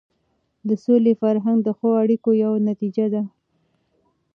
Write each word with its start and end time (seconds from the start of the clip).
د 0.67 0.69
سولې 0.83 1.13
فرهنګ 1.21 1.59
د 1.63 1.69
ښو 1.77 1.89
اړیکو 2.03 2.29
یوه 2.43 2.59
نتیجه 2.69 3.05
ده. 3.13 3.23